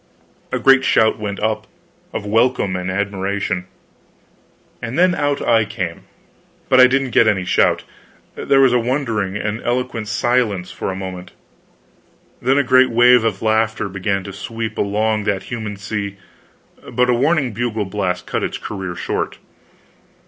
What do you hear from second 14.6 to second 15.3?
along